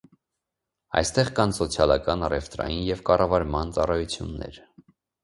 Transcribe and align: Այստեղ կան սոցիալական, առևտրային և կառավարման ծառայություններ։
Այստեղ 1.01 1.27
կան 1.39 1.53
սոցիալական, 1.57 2.23
առևտրային 2.29 2.81
և 2.87 3.05
կառավարման 3.11 3.75
ծառայություններ։ 3.77 4.59